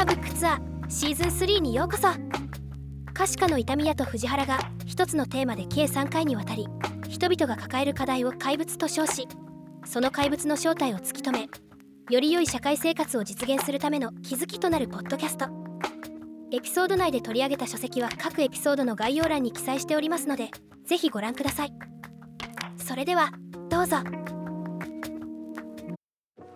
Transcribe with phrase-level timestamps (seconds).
[0.00, 2.08] ターブックツアーシーズン3にようこそ。
[3.12, 6.66] 可視化の痛み屋と藤原が一つのテーマで計3回にわたり
[7.10, 9.28] 人々が抱える課題を怪物と称し
[9.84, 11.48] その怪物の正体を突き止め
[12.08, 15.48] より良い社会生活を実現するための気づきとなるポッドキャスト。
[16.50, 20.48] エピソード内で取り上げた書籍は各エピソードの概要欄に記載しておりますので
[20.86, 21.74] ぜひご覧ください。
[22.78, 23.32] それでは
[23.68, 23.98] どうぞ。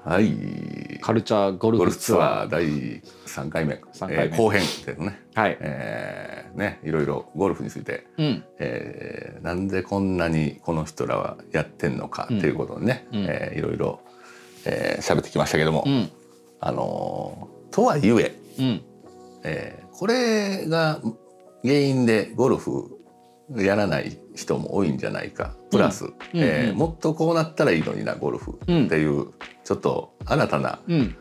[0.04, 0.98] はい。
[1.00, 2.48] カルチャーゴルフツアー。
[2.50, 3.80] 第3回目。
[3.94, 4.24] 三回目。
[4.24, 8.44] えー後編ですね、はい、えーねいろいろゴルフについて、うん。
[8.58, 13.24] えーなんでこんなにこの人らはやってんのかっていうことをね、うん。
[13.24, 14.00] えーいろいろ
[14.66, 16.10] えー喋ってきましたけども、うん。
[16.60, 18.82] あのーとはいえうん。
[19.42, 21.00] えーこれが
[21.62, 22.98] 原因でゴルフ
[23.56, 25.54] やらない人も多いんじゃないか。
[25.70, 28.52] プラス、えーうんもっとこうなったらいいのになゴルフ。
[28.62, 29.28] っていう、
[29.64, 31.16] ちょっと新たなうん。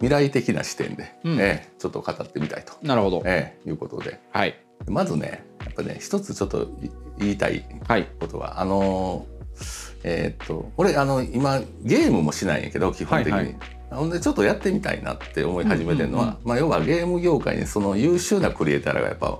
[0.00, 1.40] 未来的な視点で、うん。
[1.40, 3.22] えーちょっと語ってみたいと、なるほど。
[3.24, 4.20] えーいうことで。
[4.32, 4.54] はい。
[4.88, 8.08] まずねやっぱね一つちょっとい言いたいはい。
[8.20, 13.32] ことはあのーえーっと俺あの今ゲームもしないんやけど基本的に。
[13.32, 13.56] はいはい。
[13.90, 19.38] ほんでちょっとやってみたいなって思い始めてるのは、うんうんまあ、要はゲーム業界にその優秀なクリエイターがやっぱ、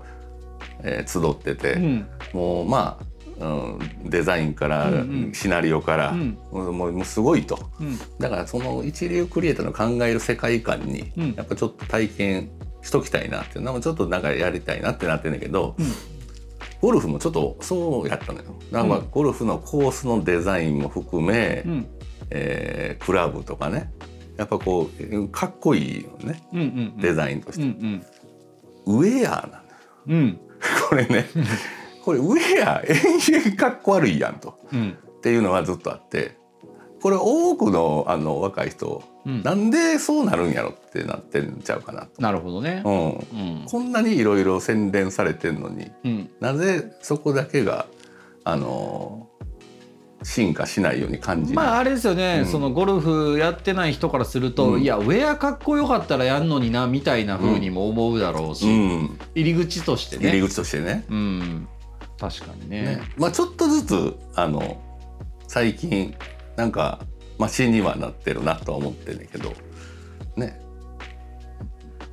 [0.84, 2.06] えー集ってて、うん。
[2.32, 3.04] もうまあ、
[3.38, 5.32] うん、デザインから、うんうん。
[5.34, 6.38] シナリオから、うん。
[6.52, 7.58] もうすごいと。
[7.80, 7.98] うん。
[8.18, 11.34] だからその一流クリエイターの考える世界観に、うん。
[11.34, 12.50] やっぱちょっと体験
[12.82, 15.86] しときたいなっていうのもちょっとなんかやりたいなってなってんだけど、うん。
[16.80, 18.56] ゴルフもちょっとそうやったのよ。
[18.70, 19.10] なんかうん。
[19.10, 21.86] ゴルフのコースのデザインも含め、うん。
[22.30, 23.92] えークラブとかね。
[24.36, 26.42] やっぱこうかっこいいよね。
[26.52, 28.04] うんうんデザインとしうて、ん。
[28.86, 29.62] ウェアなんだよ。
[30.08, 30.40] うん。
[30.88, 31.26] これね
[32.04, 34.58] これウェア延々かっこ悪いやんと。
[34.72, 34.90] うん。
[34.90, 36.36] っていうのはずっとあって。
[37.00, 39.42] これ多くのあの若い人、うん。
[39.42, 42.20] なんでそうなるんやろってなってんちゃうかなと。
[42.20, 42.82] なるほどね。
[42.84, 43.08] うん。
[43.08, 43.64] うん。
[43.66, 46.30] こんなにいろいろ洗練されてんのにうん。
[46.40, 47.86] なぜそこだけが
[48.44, 49.28] あの
[50.24, 52.50] 進化しないように感じる、まああれですよね、うん。
[52.50, 61.68] そのゴルフやってない人からすると、うんいやウェアかっこよかったらやんのになみたいな風にも思うだろうし、うん、入り口としてね入り口としてねうん
[62.18, 62.82] 確かにね。
[62.82, 63.02] ね。
[63.16, 64.80] まあ、ちょっとずつあの
[65.48, 66.14] 最近
[66.56, 67.00] なんか
[67.38, 69.52] マシにはなってるなとは思ってるんだけど
[70.36, 70.60] ね。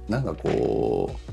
[0.09, 1.31] なんかこう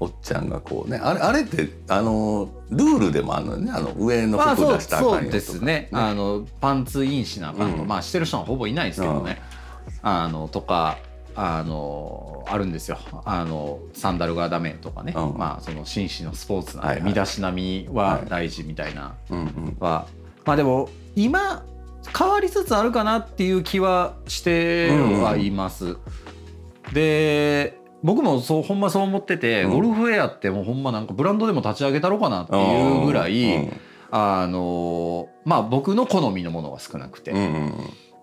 [0.00, 3.70] おっちゃんがこうねあれあれってあのルールでもあるのよね。
[3.70, 5.88] あの上の服まあそう出したらあかんよとか、そうですね。
[5.92, 7.88] あのパンツインしなあかんと、うん。
[7.88, 9.40] まあしてる人はほぼいないですけどね、
[10.02, 10.96] あのとか
[11.34, 12.98] あのあるんですよ。
[13.24, 15.38] あのサンダルがダメとかね、うん。
[15.38, 19.76] まあその紳士のスポーツなんで、身だしなみは大事みたいなうんうん。
[19.78, 20.06] は、
[20.44, 21.64] まあでも今
[22.16, 25.96] 変わりつつあるかなっていう気はしてはいます。
[26.92, 29.70] で僕もそうほんまそう思ってて、うん。
[29.72, 33.80] ゴルフウェアってもうほんまなんかブランドでも立ち上げたろうかなっていうぐらい、うん
[34.12, 37.74] あのまあ僕の好みのものが少なくて、うんうん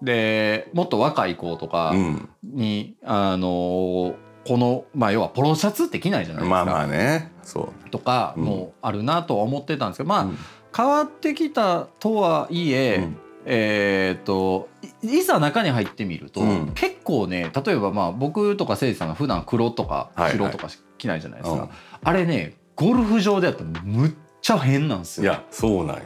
[0.01, 2.29] でもっと若い子とかうん。
[2.43, 4.15] に、あの
[4.47, 6.49] このまあ要はポロシャツって着ないじゃないですか。
[6.49, 7.31] まあまあね。
[7.43, 7.89] そう。
[7.89, 8.43] とかうん。
[8.43, 10.37] もあるなとは思ってたんですけど、まあ、うん。
[10.75, 13.17] 変わってきたとはいえ、うん。
[13.49, 14.67] えー、と
[15.01, 16.71] いいざ中に入ってみると、うん。
[16.75, 21.69] 結構ね例えばまあ僕とか誠司さんが普段黒とか白とかし着ないじゃないですか、うん。
[22.03, 25.31] あれねゴルフ場でやったらむっちゃ変なんですよ。
[25.31, 26.03] いやそうなんよ。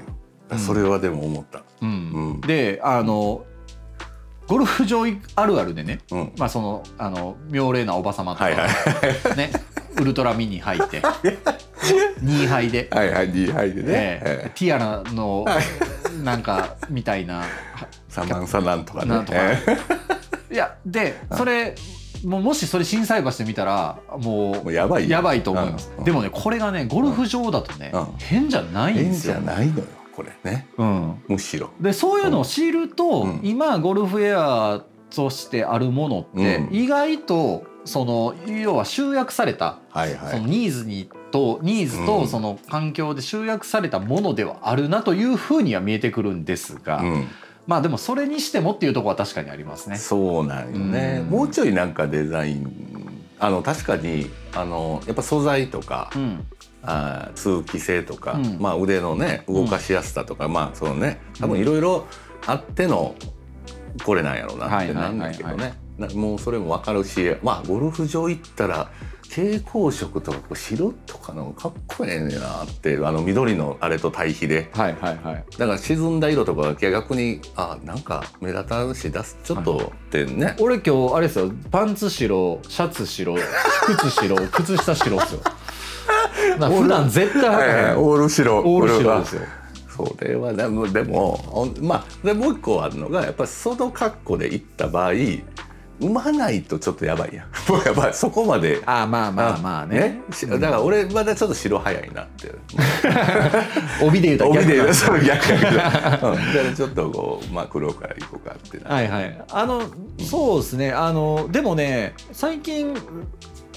[0.52, 1.64] うんそれはでも思った。
[1.82, 1.90] うん。
[1.90, 2.42] うん。
[2.42, 3.46] であの
[4.52, 6.34] ゴルフ場あるあるでね、うん。
[6.38, 8.68] まあ、そのあの妙齢なおば様とか、はいは
[9.34, 9.50] いね
[9.98, 11.02] ウルトラミニ履いて
[12.22, 12.90] 2杯で。
[12.92, 14.44] はいはい2杯でね、ええ。
[14.48, 15.46] えティアラの
[16.22, 17.44] なんかみたいな
[17.82, 19.06] えサマンサなんとかね。
[19.06, 19.40] なんとか。
[19.40, 19.58] え
[20.52, 21.76] いやでそれ
[22.26, 25.10] もうもしそれ心斎橋で見たらもうやばいよ。
[25.12, 26.04] やばいと思います、うん。
[26.04, 28.08] でもねこれがねゴルフ場だとね、うん。
[28.18, 29.36] 変じゃないんで変すよ。
[29.36, 29.86] じゃないのよ
[30.22, 30.68] これね。
[30.78, 31.72] うん、むしろ。
[31.80, 33.40] でそういうのを知ると、うん。
[33.44, 36.76] 今ゴルフウェアとしてあるものって、うん。
[36.76, 40.32] 意外とその要は集約された、はいはい。
[40.32, 42.06] そのニーズにとニーズうん。
[42.06, 47.28] とその環境で集約されたものではあるなというふうには見えてくるんですが、うん。
[47.68, 49.98] まあでもそれにしてもっていうところは確かにありますね。
[49.98, 51.30] そうなんよね、うん。
[51.30, 52.92] もうちょいなんかデザイン
[53.40, 56.46] あの確かにあのやっぱ素材とか、うん
[56.84, 58.58] あー通気性とか、うん。
[58.60, 61.22] まあ、腕のね動かしやすさとか、まあそのね。
[61.40, 62.08] 多分いろいろ
[62.48, 63.16] あっての
[64.04, 65.74] これなんやろうなってなんだけどね。
[65.98, 68.90] なもうそれも分かるしまあゴルフ場行ったら
[69.30, 74.70] 蛍光色とかこう白とかのかっこええねんなってあの緑のあれと対比で。
[74.74, 75.46] はいはいはい。
[75.58, 81.52] だから沈んだ色とかが逆にあなんか目立たんし出すちょっとってね、俺今日あれですよ。
[81.70, 83.36] パンツ白シャツ白
[83.86, 85.42] 靴白靴下白ですよ。
[85.44, 85.52] な
[86.58, 87.98] 普段絶対履かへん。
[87.98, 89.42] オール白オール白ですよ。
[89.96, 95.14] それはでもでもまあでもう一個あるのがやっぱりその格好で行った場合
[96.02, 97.48] 産まないとちょっとやばいやん。
[97.72, 98.82] もうやっぱりそこまで。
[98.86, 100.22] あまあまあまあね。
[100.32, 102.52] しだから俺まだちょっと白早いなって。
[104.04, 104.76] 帯で言うたら逆な。
[104.76, 106.28] ん帯でそう逆やけど、うん、だか
[106.70, 109.44] らちょっとこうまあ黒から行こうかってなはいはい。
[109.52, 109.84] あの
[110.20, 110.92] そうですね。
[110.92, 112.96] あのでもね最近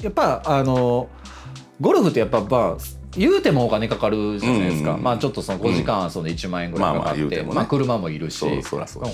[0.02, 1.08] やっぱあの
[1.80, 7.54] ゴルフってやっぱまあ言うてもお金かかるじゃないですか、うんまあちょっとその5時間その1万円ぐらいかかって、まあまあ言うてもね。
[7.54, 8.44] まあ車もいるし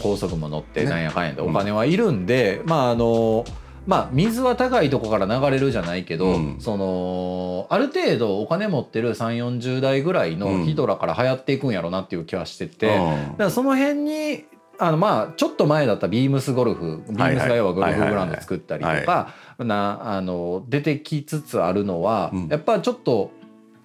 [0.02, 0.90] 高速も乗ってね。
[0.90, 3.44] なんやかんやでお金はいるんで、まああの
[3.86, 6.56] まあ水は高いとこから流れるじゃないけど、うん。
[6.60, 14.44] そのある程度お金持ってる3 4 0代ぐらいのヒドラから流行っていくんやろうなっていう気はしてて、だからその辺に
[14.80, 19.34] あのまあちょっと前だったビームスゴルフビームスが要はゴルフブランド作ったりとはいか
[19.64, 22.48] なあの出てきつつあるのは、うん。
[22.48, 23.30] やっぱちょっと、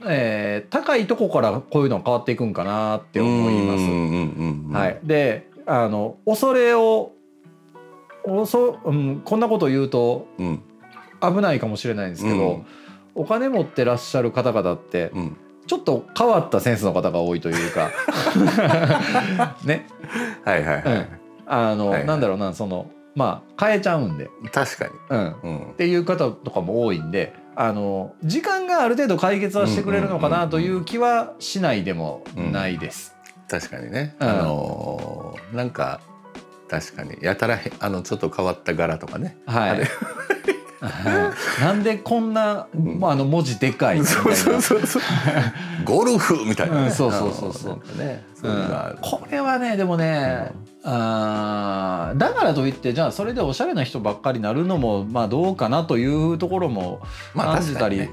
[0.06, 4.78] えー高いとこからこういうの変わっていくんかなって思います。
[4.78, 7.14] はい、であの恐れを
[8.24, 10.62] おそ、うん、こんなこと言うとうん。
[11.22, 12.66] 危ないかもしれないんですけど、うん。
[13.16, 15.38] お金持ってらっしゃる方々ってうん。
[15.66, 17.90] ちょっと変わったセンスの方が多いというか。
[19.66, 19.88] ね、
[20.44, 20.84] はいはい
[21.48, 22.08] あの、はいはい。
[22.08, 33.16] なんだろうなそのまあ変えちゃうんで、確かに、うん、っうん、ていう方とかも多いんであの時間がある程度解決はしてくれるのかなという気はしないでもないです。
[33.48, 34.28] 確かにね、うん。
[34.28, 36.02] あのーなんか
[36.68, 37.18] 確かに。
[37.22, 39.38] やたらへあのちょっと変わった柄とかね。
[39.46, 39.82] はい。
[41.62, 43.00] なんでこんな、うん。
[43.00, 44.36] まあ、あの文字でかいみたいな。
[44.36, 45.02] そうそうそう
[45.86, 48.00] ゴルフみたいそうそうそうそう。
[48.00, 48.24] ね
[49.02, 50.52] これはねでもね、
[50.88, 57.02] あーだからといってじゃあそれでおしゃれな人ばっかりになるのもまあどうかなというところも
[57.34, 58.08] まあ感じたり、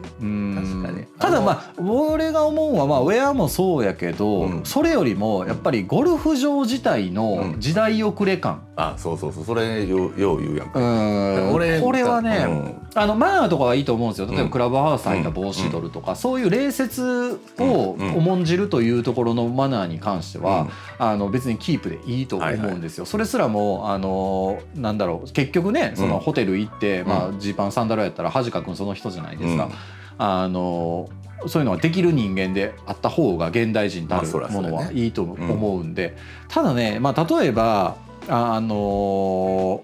[1.19, 4.65] ただまあ俺が思うのはまあウェアもそうやけど、うん。
[4.65, 9.45] それよりもやっぱりゴルフ場自体の時代遅れ感、あそうそうそう。
[9.45, 11.53] それようよう言うやんか、うん。
[11.53, 14.27] 俺これはね、うんあのマナーとかはいいと思うんですよ。
[14.27, 14.51] 例えばうん。
[14.51, 18.17] クラブハウス入った帽子取るとか、そういう礼節をうん。
[18.17, 20.71] 重んじるというところのマナーに関しては、うん。
[20.99, 23.07] あの別にキープでいいと思うんですよ。
[23.07, 27.09] それすらもあのなんだろう結局ねそのうんホテル行って、うん。
[27.09, 29.65] まあジーパンサンダルやったら恥かくんその人じゃないですか。
[29.65, 29.73] うん。
[30.19, 31.09] あの
[31.47, 36.17] そういうのはできる人間であった方が現代人たるものはいいと思うんで、
[36.49, 37.97] ただね、まあ、例えば
[38.29, 39.83] あの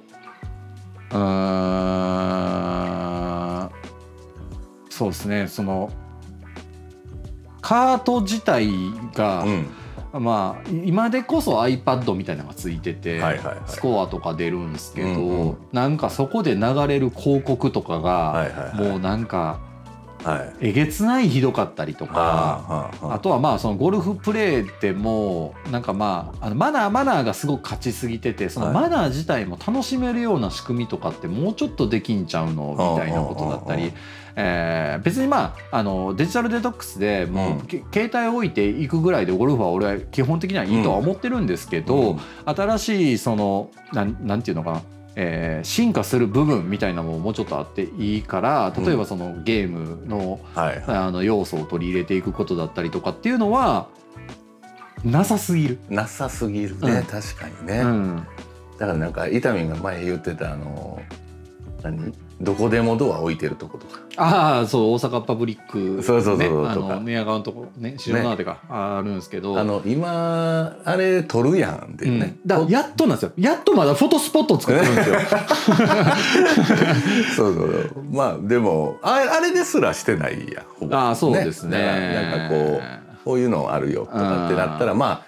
[1.11, 2.08] うーん
[4.99, 5.47] そうですね。
[5.47, 5.91] その
[7.61, 8.69] カート自体
[9.15, 9.67] が、うん。
[10.25, 13.57] まあ今でこそ iPad みたいなのがついてて、はいはいはい。
[13.67, 15.57] スコアとか出るんですけど、うんうん。
[15.73, 18.91] なんかそこで流れる広告とかが、はいはいはい。
[18.91, 19.61] もうなんか
[20.25, 20.69] はい。
[20.69, 22.91] えげつないひどかったりとか。
[23.03, 28.75] あとはまあそのゴルフプレーってもうなんかまああのマナーマナーがすごく勝ちすぎててそのはい。
[28.75, 34.01] マナー自体も楽しめるような仕組みとかってもうちょっとできんちゃうのみたいなことだったりうんうんうん
[34.41, 37.59] えー別にまああのデジタルデトックスでもうん。
[37.59, 42.19] うけ携帯置いていくぐらいでゴルフは俺は基本的にはいいとは思ってるんですけど、うん。
[42.45, 44.83] 新しいそのなんなんていうのかな、
[45.21, 50.85] えー進化する部分みたいなのももうちょっとあっていいから例えばそのゲームのはい。
[50.87, 53.89] あの要素を取り入れていくことだったりとかっていうのは
[55.05, 55.79] なさすぎる。
[55.89, 57.05] なさすぎるね、うん。
[57.05, 58.27] 確かにね、うん。
[58.79, 61.03] だからなんか伊丹が前言ってたあの
[61.83, 62.13] 何？
[62.41, 64.01] どこでもドア置いてるとことか。
[64.17, 66.95] ああそう大阪パブリック、ね、そうそうそうあとか。
[66.97, 67.97] の寝屋川のとこね。
[67.99, 73.33] 白縄手があるんですけど、あの今あれ撮るやんっていうね、だやっとなんですよ。
[73.37, 75.17] やっとまだフォトスポットを作ってるんですよ。
[77.37, 78.05] そうそうそう。
[78.13, 80.97] まあでもあれあれですらしてないやんほぼ。
[80.97, 81.79] ああそうですね。
[81.79, 81.99] だから
[82.39, 82.83] なんかこう
[83.25, 85.28] こういうのあるよとかってなったらまあ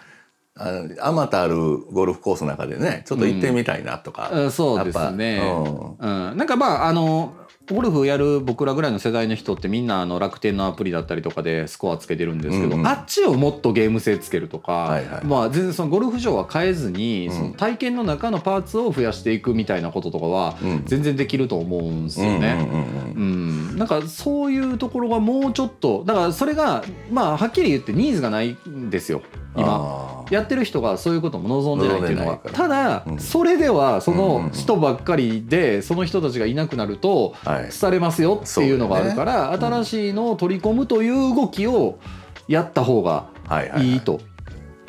[1.00, 5.37] あまたあるゴルフコースの中でねちょっと行ってみたいなとか、うんそうですね。
[5.37, 5.64] やっ
[5.99, 7.35] ぱうん、なんかまああの
[7.71, 12.87] ゴルフやる僕らぐらいの世代の人ってみんなあの楽天のアプリだったりとかでスコアつけてるんですけど、うんうん。
[12.87, 15.25] あっちをもっとゲーム性つけるとか、はいはい。
[15.25, 17.35] まあ全然そのゴルフ場は変えずに、うん。
[17.35, 20.83] その体験の中のパーツを増やしていくみたいなこととかはうん。
[20.85, 22.69] 全然できると思うんですよね。
[23.15, 29.23] うんなんかそういうところがもうちょっとだからそれがまあはっきり言ってニーズがないんですよ
[29.57, 29.67] 今。
[29.69, 32.37] あやってる人がそういうことも望んでないっていうのは。
[32.37, 33.19] ただ、うん。
[33.19, 34.50] それではそのん。
[34.53, 41.99] 人ばっかりでその人たちがいなくなるとはい廃れますよっていうのがあるから、新しいのを取り込むという動きを
[42.49, 44.21] やった方がはいはいと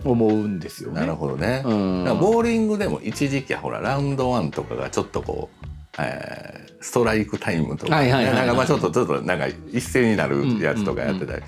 [0.04, 1.02] 思うんですよね。
[1.02, 2.04] なるほどね、うん。
[2.20, 5.66] ボーリングでも一時期はほらラウンドワンとかがちょっとこう、
[6.00, 11.44] えーストライクタイムとか、なんかまあちょっとちょっとなんか一斉になるやつとかやってたり、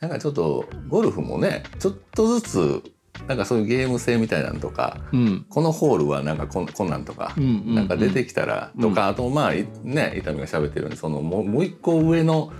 [0.00, 2.82] なんかちょっとゴルフもねちょっとずつ
[3.26, 5.46] なんかそういうゲーム性みたいなのとかうん。
[5.48, 7.74] このホールはなんかこんこんなんとか、うんうんうん。
[7.74, 12.52] なんか出てきたらとか、あとまあいね伊丹が喋ってるようにそのもうもう一個上の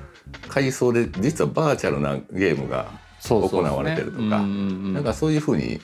[0.49, 2.87] 階層で実はバーチャルなゲームが
[3.23, 4.43] 行われてるとかうんうんう
[4.89, 4.95] ん。
[4.95, 5.81] なんかそういう風に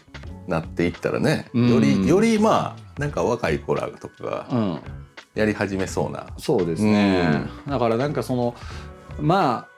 [0.46, 1.70] なっていったらね、うん。
[1.70, 4.80] よりよりまあなんか若い子らとかがうん。
[5.34, 8.56] やり始めそうな、そうですね、だからなんかその
[9.20, 9.69] まあ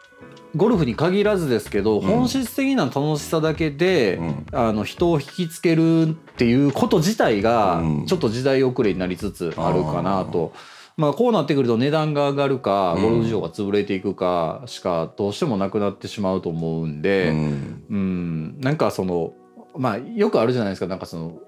[0.55, 2.01] ゴルフに限らずですけど、ん。
[2.01, 4.47] 本質的な楽しさだけで、うん。
[4.53, 8.07] あの人を引きつけるっていうこと自体がうん。
[8.07, 10.53] ちょっと時代遅れになりつつあるかなと。
[10.97, 13.03] まあ、こうなってくると値段が上がるかうん。
[13.03, 17.85] ゴルフ場が潰れていくかしかどうしてもなくなってしまうと思うんうで、ん。
[17.89, 19.33] うん、なんかその
[19.77, 20.87] まあよくあるじゃないですか。
[20.87, 21.39] なんかその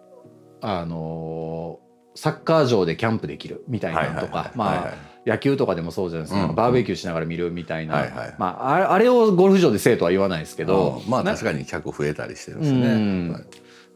[0.63, 1.79] あの
[2.15, 8.35] サッカー場でキャンプできるみたいなのとかまあはいはい野球とかでもそうじゃないですか,、バーベキューしながら見るみたいな、はいはい。
[8.39, 13.29] まああれあれをゴルフ場でせえとは言わないですけど、まあ確かに客増えたりしてるしうん。
[13.29, 13.33] ね。
[13.33, 13.45] はい。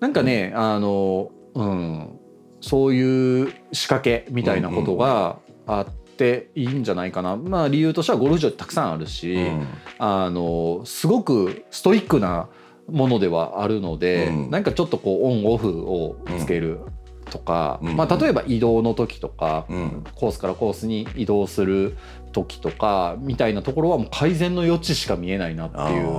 [0.00, 2.18] なんかねあの、うん、
[2.60, 9.66] そういう仕掛けみたいなことがあっていいんじゃないかな、まあ理由としてはゴルフ場たくさんあるし、うん。
[9.98, 12.48] あのすごくストイックな
[12.88, 14.50] ものではあるので、うん。
[14.50, 16.80] なんかちょっとこうオンオフをつける
[17.28, 21.96] とか、うんまあ、例えば移動の時とか、うんコースからコースに移動する
[22.32, 26.12] 時とかみたいなところはもう改善の余地しか見えないなっていう。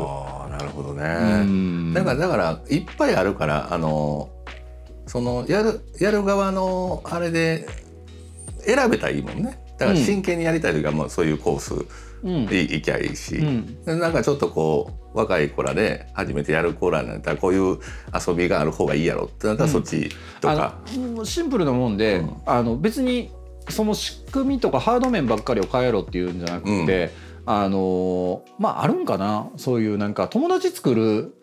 [0.49, 1.03] なるほどね。
[1.03, 4.29] うんだからだからいっぱいあるからあの
[5.05, 7.67] そのやるやる側のあれで
[8.61, 9.58] 選べたらいいもんね。
[9.79, 11.73] だから真剣にやりたい時はもうそういうコース
[12.21, 12.31] うん。
[12.43, 13.83] い行きゃいいし、うん。
[13.83, 17.79] でなんかちょっとこう若い子らで初めてやる子らになったらこういう
[18.27, 20.09] 遊びがある方がいいやろってなったらそっち
[20.41, 20.81] とか。
[20.85, 22.35] あのシンプルなもんで、うん。
[22.45, 23.31] あの別に
[23.69, 27.11] その仕組みとかハード面ばっかりを変えろっていうんじゃなくて、
[27.45, 29.49] あのまああるんかな？
[29.55, 31.35] そういうなんか友達作る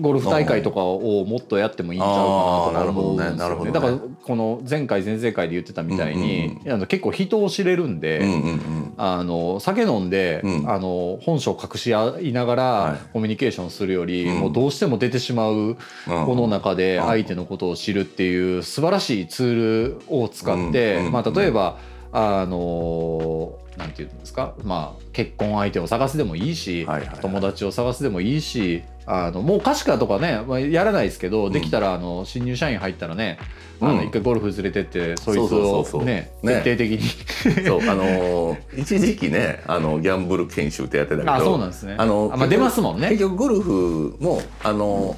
[0.00, 3.38] ゴルフ大会とかをもっとやってもいいんちゃうかなとか思うんですよね。
[3.38, 6.72] なるほどねだからこの前回前々回で言ってたみたいに、うん。
[6.72, 8.18] あの結構人を知れるんで。
[8.20, 10.70] うんうんうんあの酒飲んで、うん。
[10.70, 12.98] あの本性隠し合いながら、はい。
[13.12, 14.38] コミュニケーションするより、うん。
[14.38, 15.76] もうどうしても出てしまううん。
[16.06, 17.06] この中でうん。
[17.06, 21.12] 相手のことを知るっていう素晴らしいツールを使って、うん。
[21.12, 21.78] まあ、例えば、
[22.12, 27.20] あのなんていうんですか、まあ、結婚相手を探すでもいいし、はいはいはい。
[27.20, 33.38] 友達を探すでもいいしあのもう可視化とかね、まあ、やらないですけど、できたらあの新入社員入ったらね
[33.80, 36.02] あのうん一回ゴルフ連れてってそいつそうそうそうそう。
[36.02, 36.32] をね。
[36.42, 37.64] ね徹底的に。
[37.66, 41.96] そうあのー一時期ねあのギャンブル研修ってやってたけどあそうなんですね。
[41.98, 43.08] あのあまあ、出ますもんね。
[43.08, 43.22] 結。
[43.22, 45.16] 局ゴルフもあの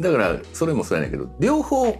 [0.00, 1.96] だからそれもそうやねんけど両方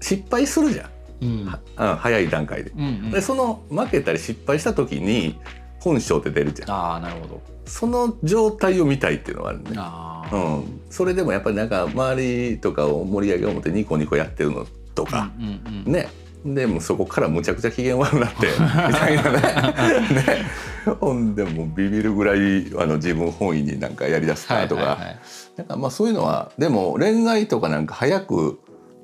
[0.00, 1.58] 失敗するじゃん、うん。
[1.76, 2.70] あ早い段階で。
[2.70, 3.10] うんうん。
[3.10, 5.38] でその負けたり失敗した時に
[5.80, 6.70] 本性って出るじゃん。
[6.70, 7.42] ああなるほど。
[7.66, 9.70] その状態を見たいっていうのがあるね。
[9.76, 10.58] あー。
[10.58, 15.92] うん、それでもやっぱりなんか周りとかを盛り上げよう思ってニコニコやってるのとか、うんうんうん。
[15.92, 16.08] ね。
[16.44, 19.40] でもうそこからむちゃくちゃ機嫌悪くなって みたいなね。
[19.40, 20.46] ね。
[21.00, 25.18] ほんでもうビビるぐらいあの自分本位になんかやりだすかとか、はいはいはい。
[25.56, 28.60] なんかまあそういうのはでも恋愛とかなんか早く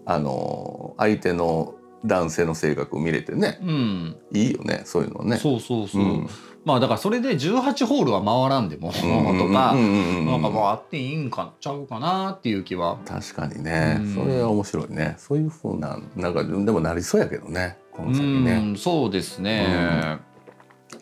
[0.07, 1.75] あの相手の
[2.05, 3.59] 男性の性格を見れてね。
[3.63, 5.39] うん、いいよねそういうのね。
[5.39, 6.29] そうそうそう、うん。
[6.65, 12.99] まあだからそれで18ホールは回らんでもとうんかうん なんかもうあっていいんかちゃうかなっていう気は。
[13.07, 14.15] 確かにね、うん。
[14.15, 15.15] それは面白いね。
[15.19, 18.73] そういうふうななんかでもなりそうやけどねこの先うね。
[18.73, 20.19] んそうですね。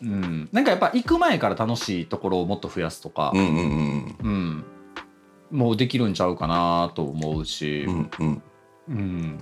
[0.01, 3.31] うん、なんかやっぱ行く前から楽しいところをもっと増やすとか。
[3.33, 4.15] うん、うんうん。
[4.23, 4.63] うん。
[5.51, 8.41] もうできるんちゃうかなと思うし、うんうん。
[8.89, 9.37] うん、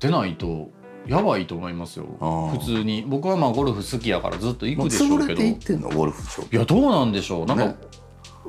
[0.00, 0.70] でないと
[1.06, 2.06] やばいと思いますよ。
[2.52, 3.04] 普通に。
[3.06, 5.42] 僕はまあゴルフ好きやからずっと行くでしょうけど。
[5.42, 6.48] いってんのゴルフ場。
[6.50, 7.46] いやどうなんでしょう。
[7.46, 7.76] なんか、ね。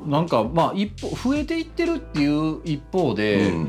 [0.06, 3.68] なんかまあ一方増えていってるっていう一方で、うん。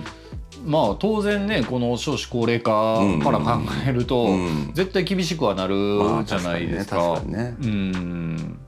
[0.65, 4.71] まあ当然ねこの少子高齢化から考えると、うん。
[4.73, 7.21] 絶対厳しくはなるまあじゃないですか。
[7.23, 8.59] うん。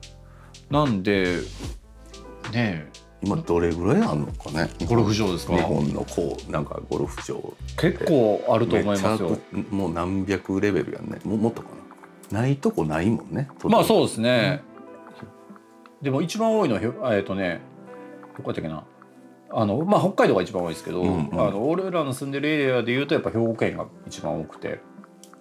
[0.70, 1.38] なんで
[2.52, 2.90] ね
[3.22, 4.70] 今どれぐらいあるのかね？
[4.86, 5.56] ゴルフ場ですか？
[5.56, 7.54] 日本のこうなんかゴルフ場。
[7.76, 9.38] 結構あると思いますよ。
[9.70, 11.18] もう何百レベルやんね。
[11.24, 11.68] ももっとか
[12.30, 12.40] な？
[12.40, 14.62] ないとこないもんねまあそうですね。
[16.02, 17.60] でも一番多いのはえっ、とね
[18.36, 18.84] どこやったっけな？
[19.50, 21.40] あのまあ北海道が一番多いですけど、うんうん。
[21.40, 24.80] あの俺らの住んでるエリアでいうとやっぱ兵庫県が一番多くて、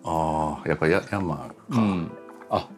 [0.04, 2.12] ああやっぱや山か、うん、
[2.50, 2.70] あ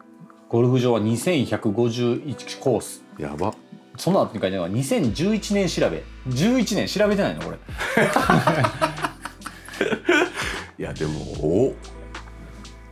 [0.49, 3.03] ゴルフ場は2151コース。
[3.19, 3.53] やば
[3.99, 6.03] その後に書いてあるのは2011年調べ。
[6.29, 7.57] 11年調べてないのこれ。
[10.79, 11.75] いやでもお。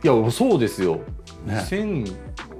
[0.04, 0.96] いやそうですよ、
[1.46, 1.54] ね。
[1.54, 2.14] 2000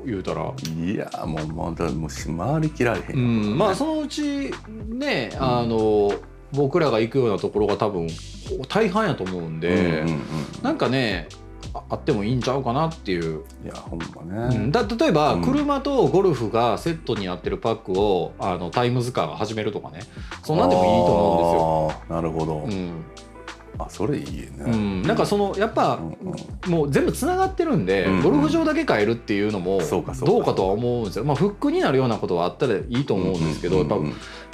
[0.06, 0.50] 言うたら。
[0.66, 3.20] いやもうまだもうし回りきられへん、う
[3.54, 4.50] ん、まあそのうち
[4.88, 6.10] ねあの
[6.52, 8.08] 僕らが行くようなところが多分
[8.68, 10.22] 大半やと思うんで、うんうんうん。
[10.62, 11.28] なんかね
[11.74, 14.72] ああってもいいんちゃうかなっていう、いやほんまね、うん。
[14.72, 15.42] だ例えば、うん。
[15.42, 20.00] 車とゴルフがセットになってるパックをあのタイムズカーが始めるとかね。
[20.42, 22.70] そんなんでもいいと思あーなるほど、うん。
[22.70, 23.27] ですよ。
[23.78, 24.72] あそれいいね、うん。
[24.72, 26.00] うん、なんかそのやっぱ、
[26.66, 30.00] もう全部つながってるんで、ゴルフ場だけ変えるっていうのもど
[30.38, 31.24] うかとは思うんですよ。
[31.24, 33.96] まあ、フックになるようなことはあったらいいと思うんですけど、やっぱ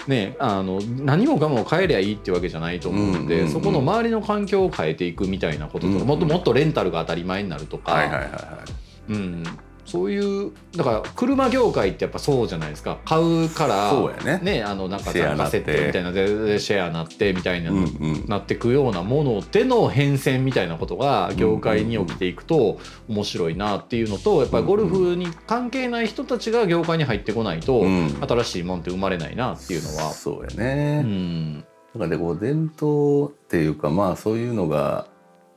[0.07, 9.13] ね、あの何もかも変えりゃいいっていうわけじゃないと思うんで、そこの周りの環境を変えていくみたいなこととか、もっともっとレンタルが当たり前になるとか、はいはいはいはい。
[9.13, 9.45] うん、
[9.85, 12.99] そういうだから車業界ってやっぱそうじゃないですか。
[13.05, 14.63] 買うからそうやね。
[14.63, 18.25] あのなんかシェア参加セットみたいなででシェアなってみたいな、うんうん。
[18.27, 28.09] なってくようなものでの変遷みたいなことが業界に起きていくと面白いなっていうのとやっぱりゴルフに関係ない人たちが業界に入ってこないとうん。
[28.27, 30.13] 新しいもんって生まれないなっていうのは。
[30.13, 31.61] そうやね、うん。
[31.95, 35.07] だからでこう伝統っていうかまあそういうのが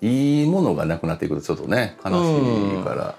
[0.02, 3.16] いいものがなくなっていくとちょっとね悲しいから、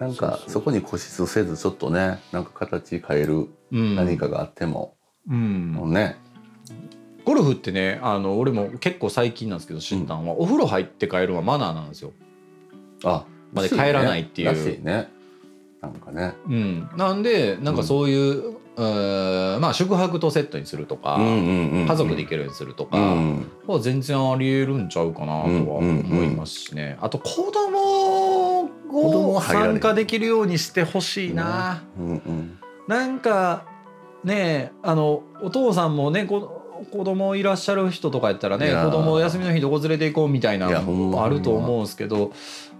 [0.00, 3.96] なんかそこに固執せずちょっとねなんか形変えるうん。
[3.96, 4.96] 何かがあっても、
[5.28, 5.92] うん。
[5.92, 6.16] ね。
[7.24, 12.12] ゴルフってねあの俺も結構最近なんですけど知ったのは、お風呂入って帰るのはマナーなんですよ。
[13.04, 14.48] あまで帰らないっていう。
[14.48, 15.08] らしいね。
[15.80, 16.34] なんかね。
[16.46, 28.60] うん、なんでなんかそういう、うまあ宿泊とセットにするとか、家族で行けるようにするとか、うんは全然ありえるんちゃうかなとは思いますしね、あと子供
[29.34, 31.82] を参加できるようにしてほしいな、
[32.86, 33.66] なんか
[34.22, 36.55] ねあのお父さんもねこ
[36.90, 42.32] 子供いらっしゃる人とかやったらね子供休みの日どこ連れて行こうみたいなのもあると思うんですけど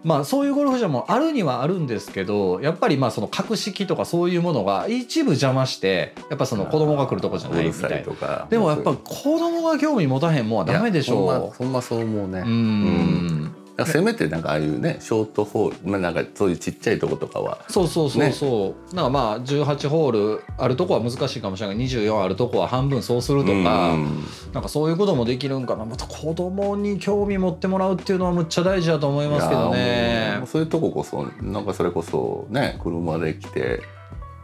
[0.04, 8.46] まあそういうゴルフ場もあるにはあるんですけどやっぱりまあその格式とかそういうものが一部邪魔してやっぱその子供が来るとこじゃないうみたいな。
[8.48, 12.42] でもやっぱ子供が興味持たへんもんはダメでしいやほんまそう思うね、う。
[12.44, 17.58] うんせめてなんかああいうねショートホール、まあ、なんかそういうちっちゃいとことかは。
[17.68, 21.76] そうそうそうそう、なんかまあ18ホールあるとこは難しいかもしれない。
[21.76, 24.24] けど24あるとこは半分そうするとか、うん。
[24.52, 25.84] なんかそういうこともできるんかな。
[25.84, 30.40] また子供に興味持ってもらうっていうのはむっちゃ大事だと思いますけどね。
[30.46, 33.82] そういうとここそなんかそれこそね車で来て、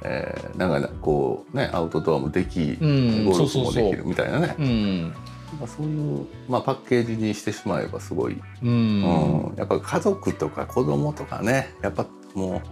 [0.04, 3.24] えー、なんかこうねアウトドアもでき、うん。
[3.24, 3.84] ゴルフそうそうそう。
[3.84, 4.54] もできるみたいなね。
[4.58, 5.14] うんなん
[5.56, 9.54] かそういう、まあ、パッケージにしてしまえばすごい、うん、うん。
[9.56, 12.62] やっぱ家族とか子供とかねやっぱもう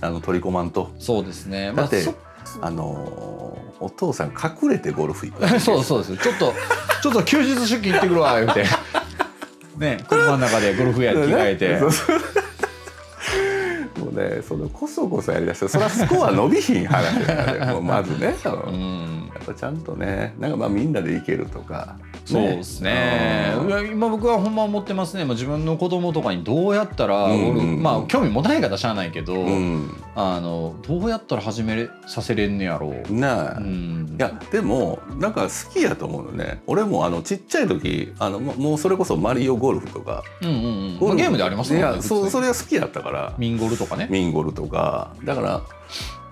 [0.00, 0.92] あの取り込まんと。
[0.98, 1.72] そうですね。
[1.74, 2.14] だって、ま
[2.66, 6.54] あのーお父さん隠れてゴルフ行くあそそうそうですちょっと
[7.02, 8.64] ちょっと休日出勤行ってくるわ言うて。
[9.76, 11.80] ね車の中でゴルフや着替えて
[14.14, 19.30] そうそのこそこそやりだしてそれはスコア伸びひん話だからねもうまずね、うん。
[19.34, 23.54] やっぱちゃんとねなんかまあみんなで行けるとか、そうですね。
[23.58, 27.82] うんいや今僕はほんま思ってますね、まあ、自分の子供とかにどうやったらうんうんうん。
[27.82, 29.90] まあ興味持たない方しゃあないけど、うん。
[30.14, 36.62] あのどうやったら始めれさせれんねやろう、なあ、いうん、やでもなんか好きやと思うのね。
[36.66, 40.22] 俺もあのちっちゃい時あのももうそれこそマリオゴルフとか。
[40.40, 41.16] うんうんうん。
[41.16, 43.34] ゲームでありますねいやそうそれれが好きやったから。
[43.38, 44.08] ミンゴルとかね。
[44.10, 45.14] ミンゴルとか。
[45.24, 45.62] だから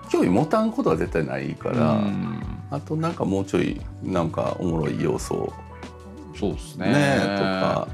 [0.09, 2.43] 興味持たんことは絶対ないから、うん。
[2.71, 5.51] あとなんかもうちょいなんかおもろい要素
[6.35, 6.87] そうですね。
[6.87, 7.87] ねとか、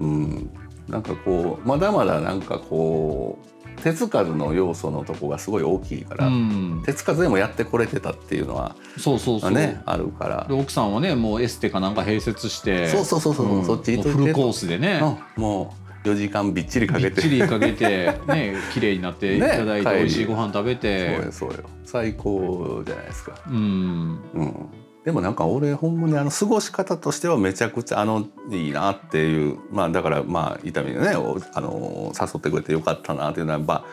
[0.00, 0.50] うん、
[0.88, 10.46] なんかこうまだまだなんかこう手つかずの要素のとこがすごい大きいから、うん、手つかずでもやってこれてたっていうのはそうそうそう、ねあるから。
[10.48, 15.00] で奥さんはねもうエステかなんか併設してそうそうそうそう、んそっちフルコースでね。
[15.36, 15.42] うん。
[15.42, 21.16] もう4時間びっちりかびけってちりかけてね 綺麗になっていただいて、ね美味しいご飯食べて。
[21.16, 21.56] そうよそうよ。
[21.84, 23.32] 最高じゃないですか。
[23.48, 24.20] うん。
[24.34, 24.68] うん、
[25.06, 33.84] でもなんか俺ほんまにあの過ごし方としてはめちゃくちゃあのいいなっていうまあだからまあ伊丹がねおあの誘ってくれてよかったなっていうのはま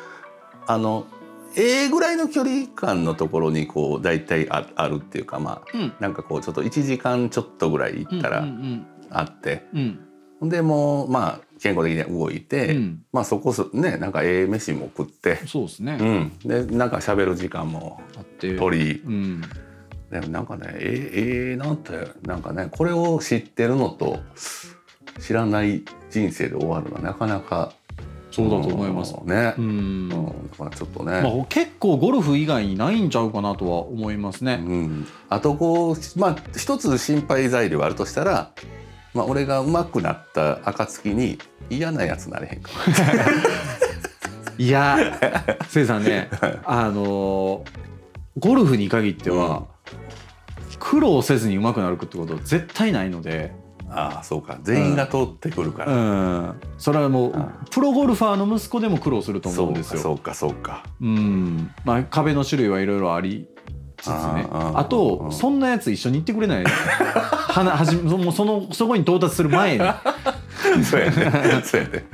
[0.65, 1.06] ああの
[1.56, 5.93] ええぐらいの距離感のところにこう大体ああるっていうかまあうん。
[5.99, 9.67] なんかこうちょっと1時間ちょっとぐらい行ったうらんあって、
[10.41, 10.49] うん。
[10.49, 13.04] でもうまあ健康的に動いて、うん。
[13.12, 18.56] まあそこそねなんかええ飯も食って、そうですね、うん、でなんか喋る時間もあって。
[18.58, 19.02] 取り。
[19.06, 19.41] うん
[20.13, 24.19] でもなんかねえええなんてなんかねこれを知ってるのと
[25.19, 27.73] 知らない人生で終わるのはなかなか
[28.30, 29.15] そうだと思います。
[29.19, 29.56] うんね。
[29.58, 29.63] う、ん。
[29.65, 30.10] うん
[30.52, 34.63] だからちょっとね、まあ、結構ゴルフ以外にないんちゃうかなとは思いますね。
[34.63, 38.52] うん、あとこうまあ一つ心配材料があるとしたら、
[39.15, 41.39] まあ、俺が上手くなった暁に
[41.71, 42.69] 嫌なやつなれへんか
[44.60, 44.97] いや
[45.69, 46.30] せいさんね
[46.65, 47.84] あのー
[48.39, 49.67] ゴルフに限っては、
[50.84, 53.54] 苦労せずに上手くなるってこと絶対ないので、
[53.89, 54.60] ああそうか。
[54.63, 57.50] 全員が通ってくるかうら、ん、それはもう、うん。
[57.72, 59.98] プロゴルファーの息子でも苦労すると思そううんですよ。
[59.98, 60.84] かそうかそうか。
[61.02, 61.72] うん。
[61.86, 63.48] まあ、壁の種類はいろいろあり
[63.98, 64.46] つつね。
[64.52, 69.86] あとうんそんなやつ一緒に行ってくれないはなはじもうそのそこに到達する前に、
[70.84, 71.62] そうやね。
[71.63, 72.06] そうやね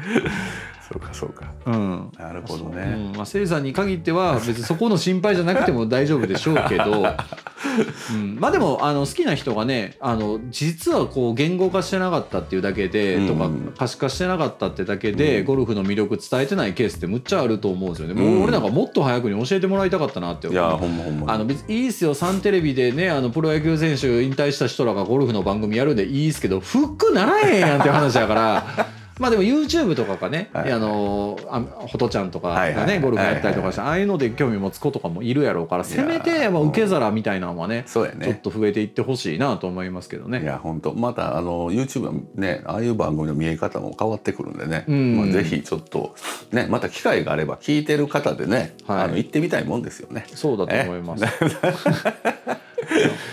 [0.92, 1.54] そうかそうか。
[1.66, 2.12] うん。
[2.18, 3.16] なるほどうね、ん。
[3.16, 7.06] まあ、せいさんに限っては別にそこの心配じゃなくても大丈夫でしょうけど、
[8.12, 13.28] うん、まあでもあの好きな人がねあの実はこう言語化してなかったっていうだけで、うん。
[13.28, 15.46] とか可視化してなかったってだけで、うん。
[15.46, 18.20] ゴルフの魅力伝えてないケースってむっちゃあると思うんですよね。
[18.20, 30.72] もう俺なんかもっと早くに教えてもらいたかったなって思ういやほんまほんまあの別にいいっすよサンテレビでねあのプロ野球選手引退した人らがゴルフの番組やるんでいいっすけどフックならへんやんっていう話だからまあでも YouTube とかがね、はい。
[30.72, 40.44] あのあホトちゃんとかがねゴルフやったりとかしてああいうので興味持つ子とかもいるやろうからせめてまあ受け皿みたいなのはねそうやちょっねと増えていってほしいなと思いますけどいね。
[40.44, 45.18] や本当またあの YouTube はねああいう番組の見え方も変わってくるんでね、うん。
[45.18, 46.16] まあ、ぜひちょっと
[46.52, 49.04] ねまた機会があれば聞いてる方でね、はい。
[49.04, 50.26] あの行ってみたいもんですよね。
[50.34, 51.26] そうだと思います。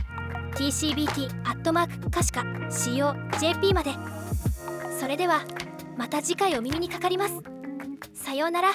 [0.54, 2.10] tcbt.
[2.10, 3.90] かしか co.jp まで。
[5.00, 5.40] それでは
[5.96, 7.34] また次回お耳にかかります。
[8.14, 8.68] さようなら。